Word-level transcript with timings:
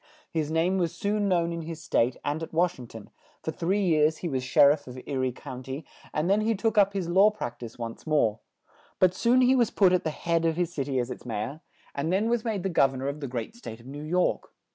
His 0.31 0.49
name 0.49 0.79
was 0.79 0.95
soon 0.95 1.27
known 1.29 1.53
in 1.53 1.61
his 1.61 1.83
state 1.83 2.17
and 2.25 2.41
at 2.41 2.51
Wash 2.51 2.79
ing 2.79 2.87
ton; 2.87 3.11
for 3.43 3.51
three 3.51 3.83
years 3.85 4.17
he 4.25 4.27
was 4.27 4.41
Sher 4.43 4.71
iff 4.71 4.87
of 4.87 4.97
E 4.97 5.15
rie 5.15 5.31
Coun 5.31 5.61
ty 5.61 5.83
and 6.11 6.27
then 6.27 6.41
he 6.41 6.55
took 6.55 6.75
up 6.75 6.93
his 6.93 7.07
law 7.07 7.29
prac 7.29 7.59
tise 7.59 7.77
once 7.77 8.07
more; 8.07 8.39
but 8.97 9.13
soon 9.13 9.41
he 9.41 9.55
was 9.55 9.69
put 9.69 9.93
at 9.93 10.03
the 10.03 10.09
head 10.09 10.43
of 10.43 10.57
his 10.57 10.73
cit 10.73 10.87
y 10.89 10.95
as 10.97 11.11
its 11.11 11.23
May 11.23 11.43
or; 11.43 11.61
and 11.93 12.11
then 12.11 12.31
was 12.31 12.43
made 12.43 12.63
the 12.63 12.69
Gov 12.71 12.95
ern 12.95 13.03
or 13.03 13.09
of 13.09 13.19
the 13.19 13.27
great 13.27 13.55
state 13.55 13.79
of 13.79 13.85
New 13.85 14.01
York. 14.03 14.51